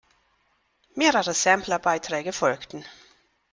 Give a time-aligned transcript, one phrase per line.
[0.95, 2.83] Mehrere Sampler-Beiträge folgten.